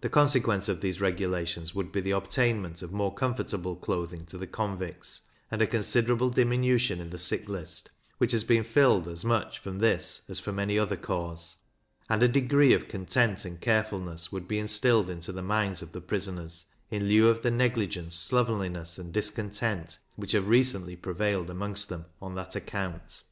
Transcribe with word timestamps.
The 0.00 0.08
consequence 0.08 0.70
of 0.70 0.80
these 0.80 1.02
regulations 1.02 1.74
would 1.74 1.92
be 1.92 2.00
the 2.00 2.12
obtainment 2.12 2.80
of 2.80 2.92
more 2.94 3.12
comfortable 3.12 3.76
clothing 3.76 4.24
to 4.24 4.38
the 4.38 4.46
convicts, 4.46 5.20
and 5.50 5.60
a 5.60 5.66
considerable 5.66 6.30
diminution 6.30 6.98
in 6.98 7.10
the 7.10 7.18
sick 7.18 7.46
list, 7.46 7.90
which 8.16 8.32
has 8.32 8.42
been 8.42 8.64
filled 8.64 9.06
as 9.06 9.22
much 9.22 9.58
from 9.58 9.80
this 9.80 10.22
as 10.30 10.40
from 10.40 10.58
any 10.58 10.78
other 10.78 10.96
cause; 10.96 11.58
and 12.08 12.22
a 12.22 12.26
degree 12.28 12.72
of 12.72 12.88
content 12.88 13.44
and 13.44 13.60
carefulness 13.60 14.32
would 14.32 14.48
be 14.48 14.58
instilled 14.58 15.10
into 15.10 15.30
the 15.30 15.42
minds 15.42 15.82
of 15.82 15.92
the 15.92 16.00
prisoners, 16.00 16.64
in 16.90 17.06
lieu 17.06 17.28
of 17.28 17.42
the 17.42 17.50
negligence, 17.50 18.14
slovenliness, 18.14 18.96
and 18.96 19.12
discontent, 19.12 19.98
which 20.16 20.32
have 20.32 20.48
recently 20.48 20.96
prevailed 20.96 21.50
amongst 21.50 21.90
them 21.90 22.06
on 22.22 22.34
that 22.34 22.56
account. 22.56 23.22